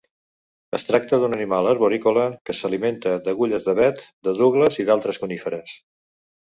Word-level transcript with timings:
Es 0.77 0.85
tracta 0.87 1.19
d'un 1.23 1.35
animal 1.37 1.69
arborícola 1.73 2.25
que 2.49 2.57
s'alimenta 2.61 3.15
d'agulles 3.29 3.69
d'avet 3.69 4.05
de 4.29 4.37
Douglas 4.43 4.83
i 4.85 4.89
altres 4.99 5.27
coníferes. 5.27 5.81